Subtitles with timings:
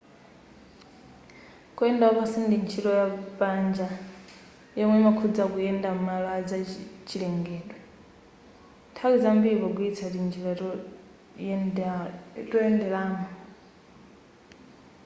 [1.75, 3.07] kuyenda wapansi ndi ntchito ya
[3.39, 3.87] panja
[4.77, 7.77] yomwe imakhuza kuyenda m'malo azachilengedwe
[8.91, 10.51] nthawi zambiri pogwiritsa tinjira
[12.51, 13.25] toyenderamo